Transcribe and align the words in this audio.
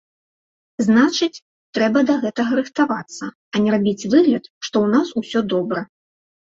Значыць, 0.87 1.43
трэба 1.79 1.99
да 2.09 2.15
гэтага 2.25 2.51
рыхтавацца, 2.63 3.23
а 3.53 3.65
не 3.67 3.77
рабіць 3.77 4.07
выгляд, 4.17 4.43
што 4.69 4.75
ў 4.85 4.87
нас 4.99 5.07
усё 5.25 5.39
добра. 5.57 5.89